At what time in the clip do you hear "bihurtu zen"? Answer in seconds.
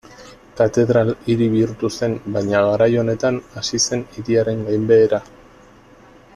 1.55-2.15